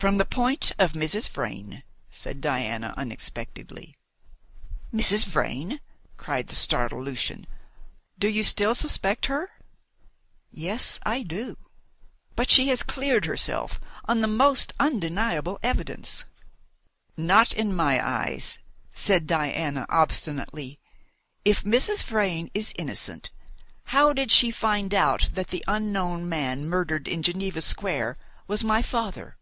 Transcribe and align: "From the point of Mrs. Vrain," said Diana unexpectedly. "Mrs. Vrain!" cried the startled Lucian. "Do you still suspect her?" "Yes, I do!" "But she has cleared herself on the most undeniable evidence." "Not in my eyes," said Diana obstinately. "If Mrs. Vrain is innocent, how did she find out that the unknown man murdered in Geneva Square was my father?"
"From 0.00 0.16
the 0.16 0.24
point 0.24 0.72
of 0.78 0.94
Mrs. 0.94 1.28
Vrain," 1.28 1.82
said 2.08 2.40
Diana 2.40 2.94
unexpectedly. 2.96 3.94
"Mrs. 4.94 5.26
Vrain!" 5.26 5.78
cried 6.16 6.48
the 6.48 6.54
startled 6.54 7.04
Lucian. 7.04 7.46
"Do 8.18 8.26
you 8.26 8.42
still 8.42 8.74
suspect 8.74 9.26
her?" 9.26 9.50
"Yes, 10.50 11.00
I 11.04 11.22
do!" 11.22 11.58
"But 12.34 12.48
she 12.48 12.68
has 12.68 12.82
cleared 12.82 13.26
herself 13.26 13.78
on 14.06 14.22
the 14.22 14.26
most 14.26 14.72
undeniable 14.80 15.58
evidence." 15.62 16.24
"Not 17.14 17.52
in 17.52 17.76
my 17.76 18.00
eyes," 18.02 18.58
said 18.94 19.26
Diana 19.26 19.84
obstinately. 19.90 20.80
"If 21.44 21.62
Mrs. 21.62 22.04
Vrain 22.04 22.50
is 22.54 22.72
innocent, 22.78 23.30
how 23.92 24.14
did 24.14 24.32
she 24.32 24.50
find 24.50 24.94
out 24.94 25.28
that 25.34 25.48
the 25.48 25.62
unknown 25.68 26.26
man 26.26 26.64
murdered 26.66 27.06
in 27.06 27.22
Geneva 27.22 27.60
Square 27.60 28.16
was 28.48 28.64
my 28.64 28.80
father?" 28.80 29.36